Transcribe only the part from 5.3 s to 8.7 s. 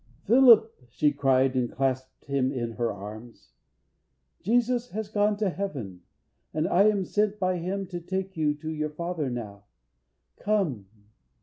to heaven, and I am sent By Him to take you to